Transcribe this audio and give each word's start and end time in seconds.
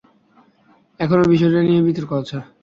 এখনও 0.99 1.31
বিষয়টা 1.33 1.59
নিয়ে 1.63 1.81
বিতর্ক 1.87 2.11
আছে। 2.21 2.37